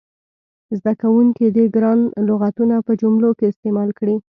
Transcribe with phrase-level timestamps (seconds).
[0.77, 1.99] زده کوونکي دې ګران
[2.29, 4.15] لغتونه په جملو کې استعمال کړي.